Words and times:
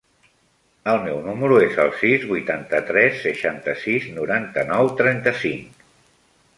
El 0.93 1.01
meu 1.03 1.19
número 1.27 1.59
es 1.65 1.77
el 1.83 1.91
sis, 1.99 2.25
vuitanta-tres, 2.33 3.21
seixanta-sis, 3.27 4.11
noranta-nou, 4.19 4.95
trenta-cinc. 5.05 5.91